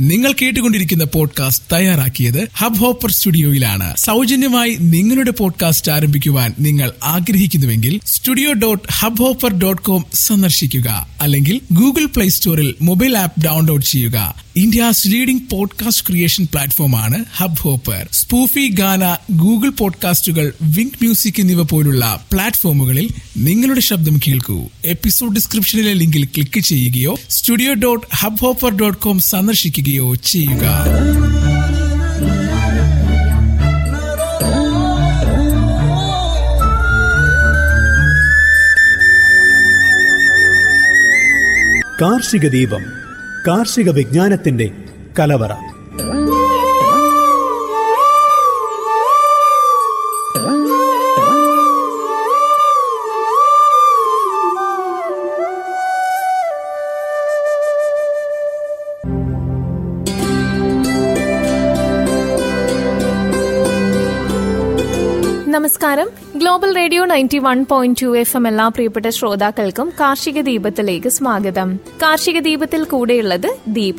[0.00, 8.88] നിങ്ങൾ കേട്ടുകൊണ്ടിരിക്കുന്ന പോഡ്കാസ്റ്റ് തയ്യാറാക്കിയത് ഹബ് ഹോപ്പർ സ്റ്റുഡിയോയിലാണ് സൗജന്യമായി നിങ്ങളുടെ പോഡ്കാസ്റ്റ് ആരംഭിക്കുവാൻ നിങ്ങൾ ആഗ്രഹിക്കുന്നുവെങ്കിൽ studio dot
[8.92, 11.08] hub hopper dot com സന്ദർശിക്കുക.
[11.20, 14.34] അല്ലെങ്കിൽ ഗൂഗിൾ പ്ലേ സ്റ്റോറിൽ മൊബൈൽ ആപ്പ് ഡൗൺലോഡ് ചെയ്യുക.
[14.56, 22.26] ഇന്ത്യസ് ലീഡിംഗ് പോഡ്കാസ്റ്റ് ക്രിയേഷൻ പ്ലാറ്റ്ഫോമാണ് hub hopper Spotify Gaana Google പോഡ്കാസ്റ്റുകൾ wink music എന്നിവ പോലുള്ള
[22.32, 24.68] പ്ലാറ്റ്ഫോമുകളിൽ നിങ്ങളുടെ ശബ്ദം കേൾക്കൂ.
[24.84, 30.64] എപ്പിസോഡ് ഡിസ്ക്രിപ്ഷനിലെ ലിങ്കിൽ ക്ലിക്ക് ചെയ്യുകയോ studio dot hub hopper dot com സന്ദർശിക്കുകയോ ചെയ്യുക
[42.02, 42.82] കാർഷിക ദീപം
[43.48, 44.70] കാർഷിക വിജ്ഞാനത്തിന്റെ
[45.18, 45.79] കലവറ.
[66.50, 71.76] Global radio ninety one point two F M എല്ലാ പ്രിയപ്പെട്ട ശ്രോതാക്കൾക്കും കാർഷിക ദീപത്തിലേക്ക് സ്വാഗതം.
[71.76, 73.96] കാർഷിക ദീപത്തിൽ കൂടെയുള്ളത് ദീപ.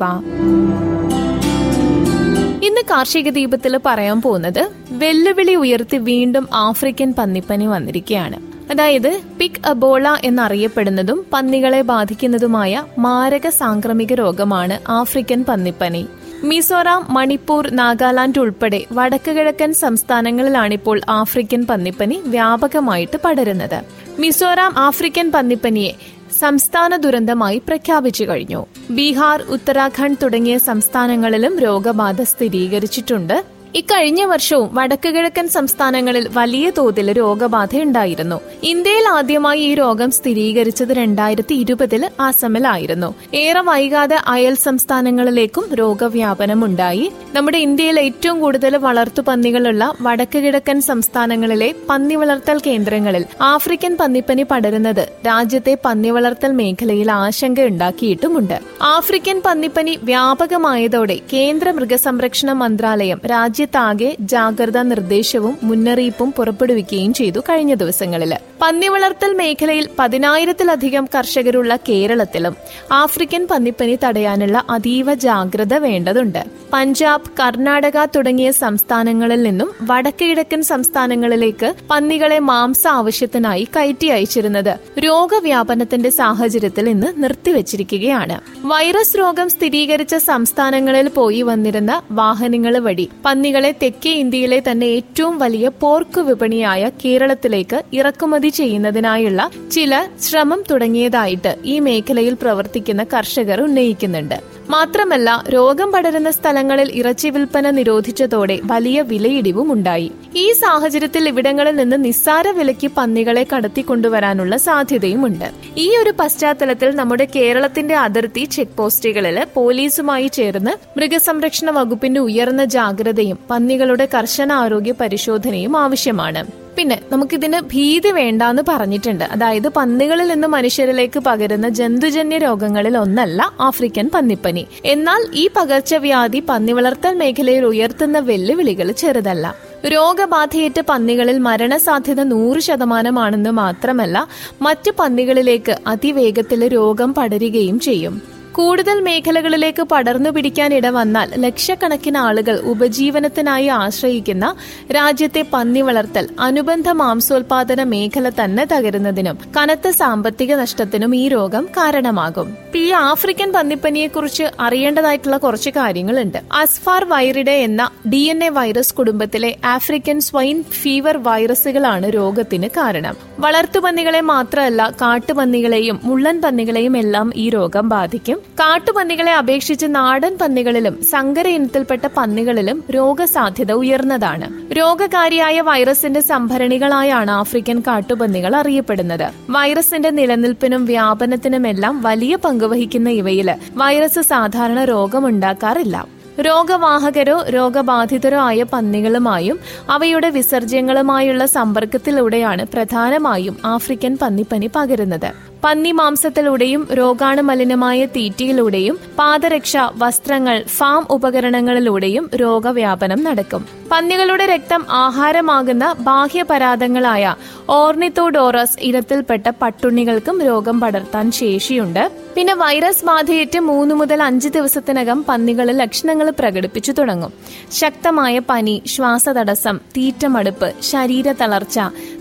[2.62, 8.36] ഇന്ന് കാർഷിക ദീപത്തിൽ പറയാൻ പോകുന്നത് വെല്ലുവിളി ഉയർത്തി വീണ്ടും ആഫ്രിക്കൻ പന്നിപ്പനി വന്നിരിക്കുകയാണ്.
[8.70, 16.06] അതായത് പിക് അബോള എന്നറിയപ്പെടുന്നതും പന്നികളെ ബാധിക്കുന്നതുമായ മാരക സാംക്രമിക രോഗമാണ് ആഫ്രിക്കൻ പന്നിപ്പനി.
[16.44, 23.82] മിസോറാം മണിപ്പൂർ നാഗാലാൻഡ് ഉൾപ്പെടെ വടക്ക് കിഴക്കൻ സംസ്ഥാനങ്ങളിലാണിപ്പോൾ ആഫ്രിക്കൻ പന്നിപ്പനി വ്യാപകമായിട്ട് പടരുന്നത്.
[24.18, 25.92] മിസോറാം ആഫ്രിക്കൻ പന്നിപ്പനിയെ
[26.38, 28.66] സംസ്ഥാന ദുരന്തമായി പ്രഖ്യാപിച്ചു കഴിഞ്ഞു.
[28.90, 33.51] ബീഹാർ ഉത്തരാഖണ്ഡ് തുടങ്ങിയ സംസ്ഥാനങ്ങളിലും രോഗബാധ സ്ഥിരീകരിച്ചിട്ടുണ്ട്.
[33.74, 38.40] ഇക്കഴിഞ്ഞ വർഷവും വടക്കു കിഴക്കൻ സംസ്ഥാനങ്ങളിൽ വലിയ തോതിൽ രോഗബാധയുണ്ടായിരുന്നു.
[38.62, 43.08] ഇന്ത്യയിൽ ആദ്യമായി ഈ രോഗം സ്ഥിരീകരിച്ചത് രണ്ടായിരത്തി ഇരുപതിൽ ആസമിലായിരുന്നു.
[43.34, 47.06] ഏറെ വൈകാതെ അയൽ സംസ്ഥാനങ്ങളിലേക്കും രോഗവ്യാപനമുണ്ടായി.
[47.34, 55.78] നമ്മുടെ ഇന്ത്യയിൽ ഏറ്റവും കൂടുതൽ വളർത്തുപന്നികളുള്ള വടക്കു കിഴക്കൻ സംസ്ഥാനങ്ങളിലെ പന്നി വളർത്തൽ കേന്ദ്രങ്ങളിൽ ആഫ്രിക്കൻ പന്നിപ്പനി പടരുന്നത് രാജ്യത്തെ
[55.84, 63.18] പന്നി വളർത്തൽ മേഖലയിൽ ആശങ്ക ഉണ്ടാക്കിയിട്ടുമുണ്ട് ആഫ്രിക്കൻ പന്നിപ്പനി വ്യാപകമായതോടെ കേന്ദ്ര മൃഗസംരക്ഷണ മന്ത്രാലയം
[63.62, 72.54] രാജ്യത്താകെ ജാഗ്രതാ നിർദ്ദേശവും മുന്നറിയിപ്പും പുറപ്പെടുവിക്കുകയും ചെയ്തു കഴിഞ്ഞ ദിവസങ്ങളിൽ പന്നി വളർത്തൽ മേഖലയിൽ പതിനായിരത്തിലധികം കർഷകരുള്ള കേരളത്തിലും
[72.92, 76.42] ആഫ്രിക്കൻ പന്നിപ്പനി തടയാനുള്ള അതീവ ജാഗ്രത വേണ്ടതുണ്ട്.
[76.72, 86.88] പഞ്ചാബ് കർണാടക തുടങ്ങിയ സംസ്ഥാനങ്ങളിൽ നിന്നും വടക്ക് കിഴക്കൻ സംസ്ഥാനങ്ങളിലേക്ക് പന്നികളെ മാംസ ആവശ്യത്തിനായി കയറ്റി അയച്ചിരുന്നത് രോഗവ്യാപനത്തിന്റെ സാഹചര്യത്തിൽ
[86.88, 88.38] ഇന്ന് നിർത്തിവച്ചിരിക്കുകയാണ്.
[88.64, 93.08] വൈറസ് രോഗം സ്ഥിരീകരിച്ച സംസ്ഥാനങ്ങളിൽ പോയി വന്നിരുന്ന വാഹനങ്ങൾ വഴി
[93.52, 99.40] പന്നികളെ തെക്കേ ഇന്ത്യയിലെ തന്നെ ഏറ്റവും വലിയ പോർക്ക് വിപണിയായ കേരളത്തിലേക്ക് ഇറക്കുമതി ചെയ്യുന്നതിനായുള്ള
[99.72, 104.38] ചില ശ്രമം തുടങ്ങിയതായിട്ട് ഈ മേഖലയിൽ പ്രവർത്തിക്കുന്ന കർഷകർ ഉന്നയിക്കുന്നുണ്ട്.
[104.74, 112.48] മാത്രമല്ല രോഗം പടരുന്ന സ്ഥലങ്ങളിൽ ഇറച്ചി വിൽപ്പന നിരോധിച്ചതോടെ വലിയ വിലയിടിവും ഉണ്ടായി ഈ സാഹചര്യത്തിൽ ഇവിടങ്ങളിൽ നിന്ന് നിസ്സാര
[112.48, 115.46] വിലയ്ക്ക് പന്നികളെ കടത്തിക്കൊണ്ടുവരാനുള്ള സാധ്യതയുമുണ്ട്.
[115.76, 124.08] ഈ ഒരു പശ്ചാത്തലത്തിൽ നമ്മുടെ കേരളത്തിന്റെ അതിർത്തി ചെക്ക് പോസ്റ്റുകളിൽ പോലീസുമായി ചേർന്ന് മൃഗസംരക്ഷണ വകുപ്പിന്റെ ഉയർന്ന ജാഗ്രതയും പന്നികളുടെ
[124.14, 126.61] കർശന ആരോഗ്യ പരിശോധനയും ആവശ്യമാണ്.
[126.78, 129.24] പിന്നെ നമുക്കിതിന് ഭീതി വേണ്ടാന്ന് പറഞ്ഞിട്ടുണ്ട്.
[129.24, 134.66] അതായത് പന്നികളിൽ നിന്ന് മനുഷ്യരിലേക്ക് പകരുന്ന ജന്തുജന്യ രോഗങ്ങളിൽ ഒന്നല്ല ആഫ്രിക്കൻ പന്നിപ്പനി.
[134.84, 139.54] എന്നാൽ ഈ പകർച്ചവ്യാധി പന്നി വളർത്തൽ മേഖലയിൽ ഉയർത്തുന്ന വെല്ലുവിളികൾ ചെറുതല്ല.
[139.86, 144.28] രോഗബാധയേറ്റ പന്നികളിൽ മരണസാധ്യത നൂറ് ശതമാനമാണെന്ന് മാത്രമല്ല
[144.62, 148.41] മറ്റു പന്നികളിലേക്ക് അതിവേഗത്തിൽ രോഗം പടരുകയും ചെയ്യും.
[148.54, 154.54] കൂടുതൽ മേഖലകളിലേക്ക് പടർന്നു പിടിക്കാൻ ഇടവന്നാൽ ലക്ഷക്കണക്കിന് ആളുകൾ ഉപജീവനത്തിനായി ആശ്രയിക്കുന്ന
[154.92, 162.56] രാജ്യത്തെ പന്നി വളർത്തൽ അനുബന്ധ മാംസോൽപാദന മേഖല തന്നെ തകരുന്നതിനും കനത്ത സാമ്പത്തിക നഷ്ടത്തിനും ഈ രോഗം കാരണമാകും.
[162.76, 166.38] ഈ ആഫ്രിക്കൻ പന്നിപ്പനിയെക്കുറിച്ച് അറിയേണ്ടതായിട്ടുള്ള കുറച്ച് കാര്യങ്ങളുണ്ട്.
[166.52, 173.16] അസ്ഫാർ വൈറിഡെ എന്ന ഡി എൻ എ വൈറസ് കുടുംബത്തിലെ ആഫ്രിക്കൻ സ്വൈൻ ഫീവർ വൈറസുകളാണ് രോഗത്തിന് കാരണം.
[173.38, 178.41] വളർത്തുപന്നികളെ മാത്രമല്ല കാട്ടുപന്നികളെയും മുള്ളൻ പന്നികളെയും എല്ലാം ഈ രോഗം ബാധിക്കും.
[178.60, 184.72] കാട്ടുപന്നികളെ അപേക്ഷിച്ച് നാടൻ പന്നികളിലും സങ്കര ഇനത്തിൽപ്പെട്ട പന്നികളിലും രോഗസാധ്യത ഉയർന്നതാണ്.
[184.72, 189.32] രോഗകാരിയായ വൈറസിന്റെ സംഭരണികളായാണ് ആഫ്രിക്കൻ കാട്ടുപന്നികൾ അറിയപ്പെടുന്നത്.
[189.50, 196.06] വൈറസിന്റെ നിലനിൽപ്പിനും വ്യാപനത്തിനുമെല്ലാം വലിയ പങ്കുവഹിക്കുന്ന ഇവയിൽ വൈറസ് സാധാരണ രോഗമുണ്ടാക്കാറില്ല.
[196.40, 199.60] രോഗവാഹകരോ രോഗബാധിതരോ ആയ പന്നികളുമായും
[199.90, 205.51] അവയുടെ വിസർജ്യങ്ങളുമായുള്ള സമ്പർക്കത്തിലൂടെയാണ് പ്രധാനമായും ആഫ്രിക്കൻ പന്നിപ്പനി പകരുന്നത്.
[205.64, 213.66] പന്നി മാംസത്തിലൂടെയും രോഗാണു മലിനമായ തീറ്റയിലൂടെയും പാദരക്ഷ വസ്ത്രങ്ങൾ ഫാം ഉപകരണങ്ങളിലൂടെയും രോഗവ്യാപനം നടക്കും.
[213.92, 217.34] പന്നികളുടെ രക്തം ആഹാരമാകുന്ന ബാഹ്യപരാധങ്ങളായ
[217.68, 222.10] ഓർണിത്തോഡോറസ് ഇനത്തിൽപ്പെട്ട പട്ടുണ്ണികൾക്കും രോഗം പടർത്താൻ ശേഷിയുണ്ട്.
[222.36, 227.32] പിന്നെ വൈറസ് ബാധയേറ്റ് മൂന്ന് മുതൽ അഞ്ച് ദിവസത്തിനകം പന്നികൾ ലക്ഷണങ്ങൾ പ്രകടിപ്പിച്ചു തുടങ്ങും.
[227.72, 231.80] ശക്തമായ പനി ശ്വാസതടസ്സം തീറ്റമടുപ്പ് ശരീര തളർച്ച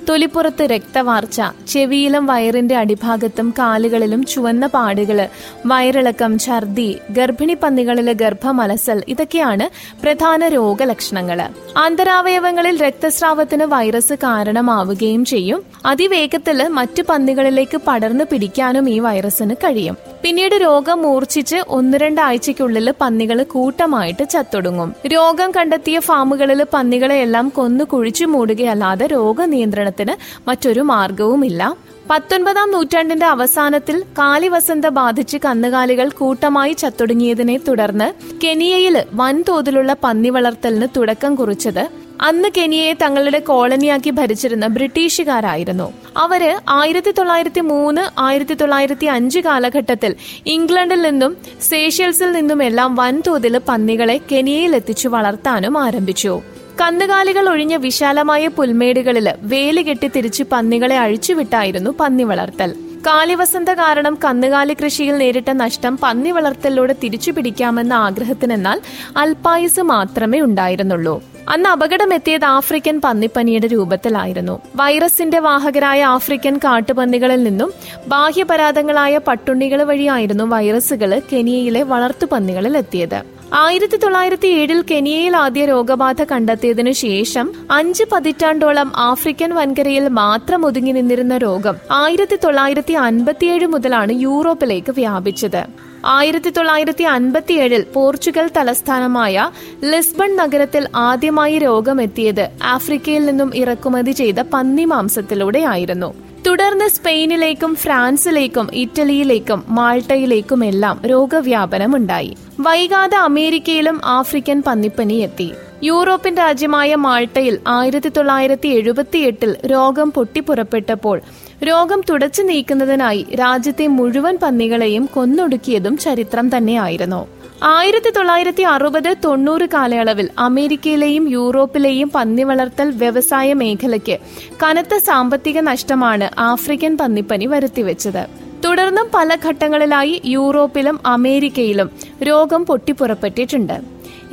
[0.09, 5.27] തൊലിപ്പുറത്ത് രക്തവാർച്ച ചെവിയിലും വയറിന്റെ അടിഭാഗത്തും കാലുകളിലും ചുവന്ന പാടുകൾ.
[5.65, 11.31] വയറിളക്കം ഛർദി ഗർഭിണി പന്നികളിലെ ഗർഭമലസൽ ഇതൊക്കെയാണ് പ്രധാന രോഗലക്ഷണങ്ങൾ
[11.77, 15.63] ആന്തരാവയവങ്ങളിൽ രക്തസ്രാവത്തിന് വൈറസ് കാരണമാവുകയും ചെയ്യും.
[15.85, 19.97] അതിവേഗത്തിൽ മറ്റു പന്നികളിലേക്ക് പടർന്നു പിടിക്കാനും ഈ വൈറസിന് കഴിയും.
[20.23, 24.95] പിന്നീട് രോഗം മൂർച്ഛിച്ച് ഒന്ന് രണ്ടാഴ്ചയ്ക്കുള്ളിൽ പന്നികൾ കൂട്ടമായിട്ട് ചത്തൊടുങ്ങും.
[25.07, 35.37] രോഗം കണ്ടെത്തിയ ഫാമുകളിൽ പന്നികളെയെല്ലാം കൊന്നു കുഴിച്ചു മൂടുകയല്ലാതെ രോഗനിയന്ത്രണത്തിന് മറ്റൊരു മാർഗവുമില്ല പത്തൊൻപതാം നൂറ്റാണ്ടിന്റെ അവസാനത്തിൽ കാലിവസന്ത ബാധിച്ച്
[35.45, 38.07] കന്നുകാലികൾ കൂട്ടമായി ചത്തൊടുങ്ങിയതിനെ തുടർന്ന്
[38.43, 41.89] കെനിയയിൽ വൻതോതിലുള്ള പന്നി വളർത്തലിന് തുടക്കം കുറിച്ചത്
[42.21, 45.93] അന്ന് കെനിയയെ തങ്ങളുടെ കോളനിയാക്കി ഭരിച്ചിരുന്ന ബ്രിട്ടീഷുകാരായിരുന്നു.
[46.17, 50.15] അവർ ആയിരത്തി തൊള്ളായിരത്തി മൂന്ന് ആയിരത്തി തൊള്ളായിരത്തി അഞ്ച് കാലഘട്ടത്തിൽ
[50.47, 56.41] ഇംഗ്ലണ്ടിൽ നിന്നും സേഷ്യൽസിൽ നിന്നുമെല്ലാം വൻതോതിൽ പന്നികളെ കെനിയയിൽ എത്തിച്ചു വളർത്താനും ആരംഭിച്ചു.
[56.79, 62.71] കന്നുകാലികൾ ഒഴിഞ്ഞ വിശാലമായ പുൽമേടുകളിൽ വേലി കെട്ടി തിരിച്ച് പന്നികളെ അഴിച്ചുവിട്ടായിരുന്നു പന്നി വളർത്തൽ.
[63.07, 68.81] കാലിവസന്ത കാരണം കന്നുകാലി കൃഷിയിൽ നേരിട്ട നഷ്ടം പന്നി വളർത്തലിലൂടെ തിരിച്ചു പിടിക്കാമെന്ന ആഗ്രഹത്തിനെന്നാൽ
[69.17, 71.23] അൽപായുസ് മാത്രമേ ഉണ്ടായിരുന്നുള്ളൂ.
[71.49, 74.61] അന്ന് അപകടമെത്തിയത് ആഫ്രിക്കൻ പന്നിപ്പനിയുടെ രൂപത്തിലായിരുന്നു.
[74.75, 77.73] വൈറസിന്റെ വാഹകരായ ആഫ്രിക്കൻ കാട്ടുപന്നികളിൽ നിന്നും
[78.07, 87.47] ബാഹ്യപരാധങ്ങളായ പട്ടുണ്ണികൾ വഴിയായിരുന്നു വൈറസുകൾ കെനിയയിലെ വളർത്തുപന്നികളിൽ എത്തിയത് ആയിരത്തി തൊള്ളായിരത്തി ഏഴിൽ കെനിയയിൽ ആദ്യ രോഗബാധ കണ്ടെത്തിയതിനു ശേഷം
[87.71, 95.61] അഞ്ച് പതിറ്റാണ്ടോളം ആഫ്രിക്കൻ വൻകരയിൽ മാത്രം ഒതുങ്ങി നിന്നിരുന്ന രോഗം ആയിരത്തി തൊള്ളായിരത്തി അൻപത്തിയേഴ് മുതലാണ് യൂറോപ്പിലേക്ക് വ്യാപിച്ചത്.
[96.05, 99.51] ആയിരത്തി തൊള്ളായിരത്തി അൻപത്തിയേഴിൽ പോർച്ചുഗൽ തലസ്ഥാനമായ
[99.83, 106.30] ലിസ്ബൺ നഗരത്തിൽ ആദ്യമായി രോഗമെത്തിയത് ആഫ്രിക്കയിൽ നിന്നും ഇറക്കുമതി ചെയ്ത പന്നി മാംസത്തിലൂടെയായിരുന്നു.
[106.47, 112.37] തുടർന്ന് സ്പെയിനിലേക്കും ഫ്രാൻസിലേക്കും ഇറ്റലിയിലേക്കും മാൾട്ടയിലേക്കുമെല്ലാം രോഗവ്യാപനമുണ്ടായി.
[112.59, 115.51] വൈകാതെ അമേരിക്കയിലും ആഫ്രിക്കൻ പന്നിപ്പനി എത്തി.
[115.83, 121.21] യൂറോപ്യൻ രാജ്യമായ മാൾട്ടയിൽ ആയിരത്തി തൊള്ളായിരത്തി എഴുപത്തിയെട്ടിൽ രോഗം പൊട്ടിപ്പുറപ്പെട്ടപ്പോൾ
[121.63, 127.40] രോഗം തുടച്ചു നീക്കുന്നതിനായി രാജ്യത്തെ മുഴുവൻ പന്നികളെയും കൊന്നൊടുക്കിയതും ചരിത്രം തന്നെയായിരുന്നു.
[127.63, 134.19] ആയിരത്തി തൊള്ളായിരത്തി അറുപത് തൊണ്ണൂറ് കാലയളവിൽ അമേരിക്കയിലെയും യൂറോപ്പിലെയും പന്നി വളർത്തൽ വ്യവസായ മേഖലയ്ക്ക്
[134.63, 138.23] കനത്ത സാമ്പത്തിക നഷ്ടമാണ് ആഫ്രിക്കൻ പന്നിപ്പനി വരുത്തിവെച്ചത്.
[138.65, 141.91] തുടർന്നും പല ഘട്ടങ്ങളിലായി യൂറോപ്പിലും അമേരിക്കയിലും
[142.23, 143.77] രോഗം പൊട്ടിപ്പുറപ്പെട്ടിട്ടുണ്ട്.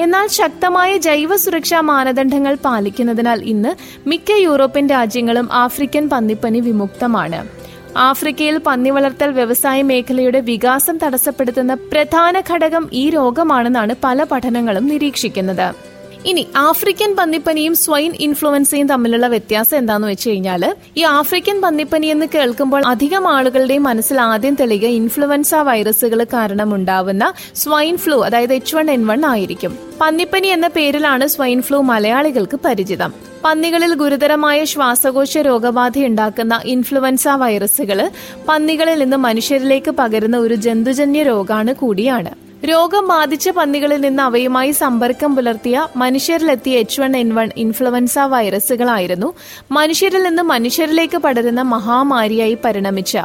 [0.01, 3.75] എന്നാൽ ശക്തമായ ജൈവ സുരക്ഷാ മാനദണ്ഡങ്ങൾ പാലിക്കുന്നതിനാൽ ഇന്ന്
[4.09, 7.58] മിക്ക യൂറോപ്യൻ രാജ്യങ്ങളും ആഫ്രിക്കൻ പന്നിപ്പനി വിമുക്തമാണ്.
[8.07, 15.69] ആഫ്രിക്കയിൽ പന്നി വളർത്തൽ വ്യവസായ മേഖലയുടെ വികാസം തടസ്സപ്പെടുത്തുന്ന പ്രധാന ഘടകം ഈ രോഗമാണെന്നാണ് പല പഠനങ്ങളും നിരീക്ഷിക്കുന്നത്.
[16.29, 22.87] ഇനി ആഫ്രിക്കൻ പന്നിപ്പനിയും സ്വൈൻ ഇൻഫ്ലുവൻസയും തമ്മിലുള്ള വ്യത്യാസം എന്താന്ന് വെച്ച് കഴിഞ്ഞാൽ ഈ ആഫ്രിക്കൻ പന്നിപ്പനി എന്ന് കേൾക്കുമ്പോൾ
[22.87, 29.07] അധികം ആളുകളുടെയും മനസ്സിൽ ആദ്യം തെളിയുക ഇൻഫ്ലുവൻസ വൈറസുകൾ കാരണം ഉണ്ടാവുന്ന സ്വൈൻ ഫ്ലൂ അതായത് എച്ച് വൺ എൻ
[29.07, 29.79] വൺ ആയിരിക്കും.
[30.01, 33.15] പന്നിപ്പനി എന്ന പേരിലാണ് സ്വൈൻ ഫ്ലൂ മലയാളികൾക്ക് പരിചിതം.
[33.45, 38.11] പന്നികളിൽ ഗുരുതരമായ ശ്വാസകോശ രോഗബാധ ഉണ്ടാക്കുന്ന ഇൻഫ്ലുവൻസ വൈറസുകൾ
[38.49, 42.48] പന്നികളിൽ നിന്ന് മനുഷ്യരിലേക്ക് പകരുന്ന ഒരു ജന്തുജന്യ രോഗാണ് കൂടിയാണ്.
[42.65, 49.35] രോഗം ബാധിച്ച പന്നികളിൽ നിന്ന് അവയുമായി സമ്പർക്കം പുലർത്തിയ മനുഷ്യരിലെത്തിയ H one N one influenza വൈറസുകളായിരുന്നു
[49.71, 53.19] മനുഷ്യരിൽ നിന്ന് മനുഷ്യരിലേക്ക് പടരുന്ന മഹാമാരിയായി പരിണമിച്ച.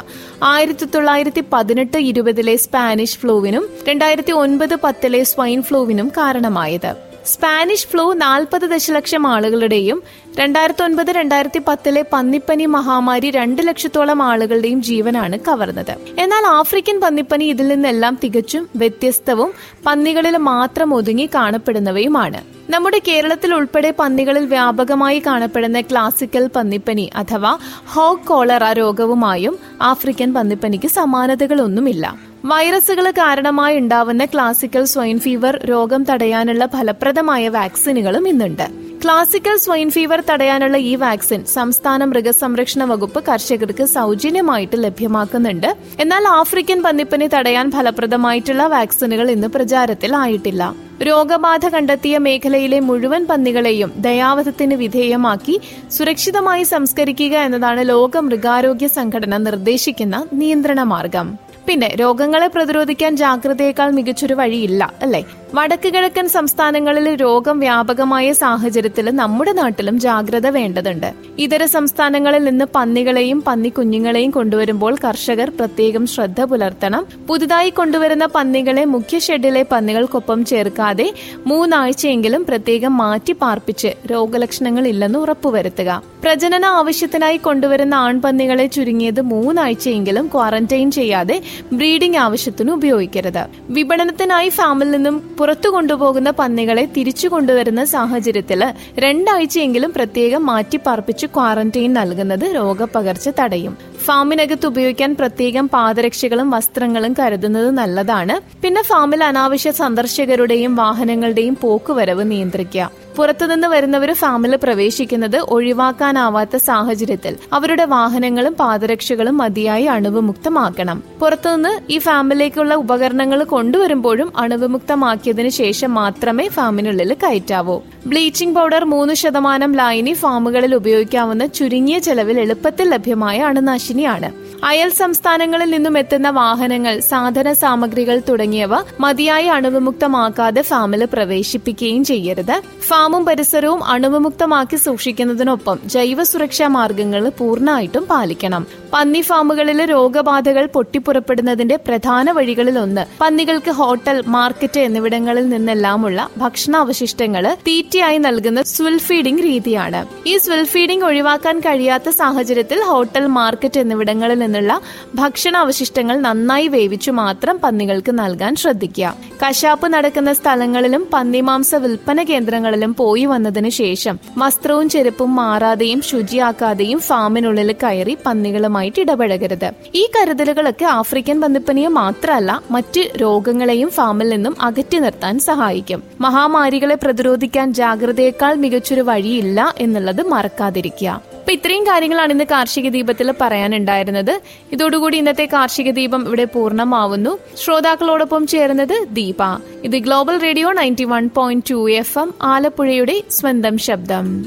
[0.44, 7.13] ആയിരത്തി തൊള്ളായിരത്തി പതിനെട്ട് ഇരുപതിലെ സ്പാനിഷ് ഫ്ലൂവിനും രണ്ടായിരത്തി ഒൻപത് പത്തിലെ സ്വൈൻ ഫ്ലൂവിനും കാരണമായത്.
[7.26, 10.04] സ്പാനിഷ് ഫ്ലൂ നാൽപ്പത് ദശലക്ഷം ആളുകളുടെയും
[10.36, 15.96] രണ്ടായിരത്തി ഒൻപത് രണ്ടായിരത്തി പത്തിലെ പന്നിപ്പനി മഹാമാരി രണ്ട് ലക്ഷത്തോളം ആളുകളുടെയും ജീവനാണ് കവർന്നത്.
[16.20, 19.54] എന്നാൽ ആഫ്രിക്കൻ പന്നിപ്പനി ഇതിൽ നിന്നെല്ലാം തികച്ചും വ്യത്യസ്തവും
[19.86, 22.42] പന്നികളിൽ മാത്രം ഒതുങ്ങി കാണപ്പെടുന്നവയുമാണ്.
[22.70, 32.33] നമ്മുടെ കേരളത്തിൽ ഉൾപ്പെടെ പന്നികളിൽ വ്യാപകമായി കാണപ്പെടുന്ന ക്ലാസിക്കൽ പന്നിപ്പനി അഥവാ ഹോഗ് കോളറ രോഗവുമായും ആഫ്രിക്കൻ പന്നിപ്പനിക്ക് സമാനതകളൊന്നുമില്ല.
[32.52, 38.66] വൈറസുകൾ കാരണമായി ഉണ്ടാവുന്ന ക്ലാസിക്കൽ സ്വൈൻ ഫീവർ രോഗം തടയാനുള്ള ഫലപ്രദമായ വാക്സിനുകളും ഇന്നുണ്ട്.
[39.04, 45.70] ക്ലാസിക്കൽ സ്വൈൻ ഫീവർ തടയാനുള്ള ഈ വാക്സിൻ സംസ്ഥാന മൃഗസംരക്ഷണ വകുപ്പ് കർഷകർക്ക് സൗജന്യമായിട്ട് ലഭ്യമാക്കുന്നുണ്ട്.
[46.00, 54.76] എന്നാൽ ആഫ്രിക്കൻ പന്നിപ്പനി തടയാൻ ഫലപ്രദമായിട്ടുള്ള വാക്സിനുകൾ ഇന്ന് പ്രചാരത്തിൽ ആയിട്ടില്ല രോഗബാധ കണ്ടെത്തിയ മേഖലയിലെ മുഴുവൻ പന്നികളെയും ദയാവധത്തിന്
[54.76, 55.56] വിധേയമാക്കി
[55.92, 61.30] സുരക്ഷിതമായി സംസ്കരിക്കുക എന്നതാണ് ലോക മൃഗാരോഗ്യ സംഘടന നിർദ്ദേശിക്കുന്ന നിയന്ത്രണ മാർഗം
[61.68, 65.22] പിന്നെ രോഗങ്ങളെ പ്രതിരോധിക്കാൻ ജാഗ്രതയേക്കാൾ മികച്ചൊരു വഴിയില്ല അല്ലെ?
[65.54, 71.14] വടക്ക് കിഴക്കൻ സംസ്ഥാനങ്ങളിൽ രോഗം വ്യാപകമായ സാഹചര്യത്തിൽ നമ്മുടെ നാട്ടിലും ജാഗ്രത വേണ്ടതുണ്ട്.
[71.40, 77.06] ഇതര സംസ്ഥാനങ്ങളിൽ നിന്ന് പന്നികളെയും പന്നി കുഞ്ഞുങ്ങളെയും കൊണ്ടുവരുമ്പോൾ കർഷകർ പ്രത്യേകം ശ്രദ്ധ പുലർത്തണം.
[77.30, 81.14] പുതുതായി കൊണ്ടുവരുന്ന പന്നികളെ മുഖ്യ ഷെഡിലെ പന്നികൾക്കൊപ്പം ചേർക്കാതെ
[81.48, 86.02] മൂന്നാഴ്ചയെങ്കിലും പ്രത്യേകം മാറ്റി പാർപ്പിച്ച് രോഗലക്ഷണങ്ങൾ ഇല്ലെന്ന് ഉറപ്പുവരുത്തുക.
[86.24, 91.42] പ്രജനന ആവശ്യത്തിനായി കൊണ്ടുവരുന്ന ആൺപന്നികളെ ചുരുങ്ങിയത് മൂന്നാഴ്ചയെങ്കിലും ക്വാറന്റൈൻ ചെയ്യാതെ
[91.74, 93.44] ബ്രീഡിംഗ് ആവശ്യത്തിന് ഉപയോഗിക്കരുത്.
[93.70, 102.56] വിപണനത്തിനായി ഫാമിൽ നിന്നും പുറത്തു കൊണ്ടുപോകുന്ന പന്നികളെ തിരിച്ചു കൊണ്ടുവരുന്ന സാഹചര്യത്തിൽ രണ്ടാഴ്ചയെങ്കിലും പ്രത്യേകം മാറ്റി പാർപ്പിച്ച് ക്വാറന്റൈൻ നൽകുന്നത്
[102.56, 103.78] രോഗപകർച്ച തടയും.
[104.04, 108.62] ഫാമിനകത്ത് ഉപയോഗിക്കാൻ പ്രത്യേകം പാദരക്ഷകളും വസ്ത്രങ്ങളും കരുതുന്നത് നല്ലതാണ്.
[108.62, 113.03] പിന്നെ ഫാമിൽ അനാവശ്യ സന്ദർശകരുടെയും വാഹനങ്ങളുടെയും പോക്കുവരവ് നിയന്ത്രിക്കുക.
[113.18, 121.04] പുറത്തുനിന്ന് വരുന്നവർ ഫാമിൽ പ്രവേശിക്കുന്നത് ഒഴിവാക്കാനാവാത്ത സാഹചര്യത്തിൽ അവരുടെ വാഹനങ്ങളും പാദരക്ഷകളും മതിയായി അണുവിമുക്തമാക്കണം.
[121.22, 127.80] പുറത്തുനിന്ന് ഈ ഫാമിലേക്കുള്ള ഉപകരണങ്ങൾ കൊണ്ടുവരുമ്പോഴും അണുവിമുക്തമാക്കിയതിനു ശേഷം മാത്രമേ ഫാമിനുള്ളിൽ കയറ്റാവൂ.
[128.08, 134.32] ബ്ലീച്ചിംഗ് പൗഡർ മൂന്ന് ശതമാനം ലൈനി ഫാമുകളിൽ ഉപയോഗിക്കാവുന്ന ചുരുങ്ങിയ ചെലവിൽ എളുപ്പത്തിൽ ലഭ്യമായ അണുനാശിനിയാണ്.
[134.64, 142.62] അയൽ സംസ്ഥാനങ്ങളിൽ നിന്നും എത്തുന്ന വാഹനങ്ങൾ സാധന സാമഗ്രികൾ തുടങ്ങിയവ മതിയായി അണുവിമുക്തമാക്കാതെ ഫാമിൽ പ്രവേശിപ്പിക്കുകയും ചെയ്യരുത്.
[143.04, 148.68] ഫാമും പരിസരവും അണുവിമുക്തമാക്കി സൂക്ഷിക്കുന്നതിനൊപ്പം ജൈവ സുരക്ഷാ മാർഗങ്ങൾ പൂർണമായിട്ടും പാലിക്കണം.
[148.94, 158.98] പന്നി ഫാമുകളിലെ രോഗബാധകൾ പൊട്ടിപ്പുറപ്പെടുന്നതിന്റെ പ്രധാന വഴികളിലൊന്ന് പന്നികൾക്ക് ഹോട്ടൽ മാർക്കറ്റ് എന്നിവിടങ്ങളിൽ നിന്നെല്ലാമുള്ള ഭക്ഷണാവശിഷ്ടങ്ങൾ തീറ്റയായി നൽകുന്ന സ്വിൽ
[158.98, 160.02] ഫീഡിംഗ് രീതിയാണ്.
[160.28, 164.82] ഈ സ്വിൽ ഫീഡിംഗ് ഒഴിവാക്കാൻ കഴിയാത്ത സാഹചര്യത്തിൽ ഹോട്ടൽ മാർക്കറ്റ് എന്നിവിടങ്ങളിൽ നിന്നുള്ള
[165.16, 169.14] ഭക്ഷണാവശിഷ്ടങ്ങൾ നന്നായി വേവിച്ചു മാത്രം പന്നികൾക്ക് നൽകാൻ ശ്രദ്ധിക്കുക.
[169.44, 178.18] കശാപ്പ് നടക്കുന്ന സ്ഥലങ്ങളിലും പന്നിമാംസ വിൽപ്പന കേന്ദ്രങ്ങളിലും പോയി വന്നതിനു ശേഷം വസ്ത്രവും ചെരുപ്പും മാറാതെയും ശുചിയാക്കാതെയും ഫാമിനുള്ളിൽ കയറി
[178.26, 179.72] പന്നികളുമായിട്ട് ഇടപഴകരുത്.
[179.96, 186.04] ഈ കരുതലുകളൊക്കെ ആഫ്രിക്കൻ പന്നിപ്പനിയെ മാത്രമല്ല മറ്റ് രോഗങ്ങളെയും ഫാമിൽ നിന്നും അകറ്റി നിർത്താൻ സഹായിക്കും.
[186.22, 191.34] മഹാമാരികളെ പ്രതിരോധിക്കാൻ ജാഗ്രതയേക്കാൾ മികച്ചൊരു വഴിയില്ല എന്നുള്ളത് മറക്കാതിരിക്കുക.
[191.44, 194.42] അപ്പൊ ഇത്രയും കാര്യങ്ങളാണ് ഇന്ന് കാർഷിക ദീപത്തിൽ പറയാനുണ്ടായിരുന്നത്.
[194.72, 197.40] ഇതോടുകൂടി ഇന്നത്തെ കാർഷിക ദീപം ഇവിടെ പൂർണമാവുന്നു.
[197.64, 199.36] ശ്രോതാക്കളോടൊപ്പം ചേർന്നത് ദീപ.
[199.84, 204.46] ഇത് global radio ninety one point two F M ആലപ്പുഴയുടെ സ്വന്തം ശബ്ദം.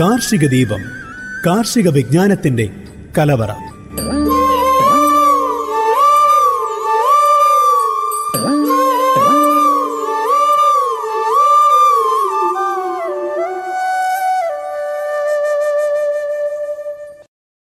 [0.00, 0.84] കാർഷിക ദീപം
[1.46, 2.70] കാർഷിക വിജ്ഞാനത്തിന്റെ
[3.18, 3.71] കലവറ.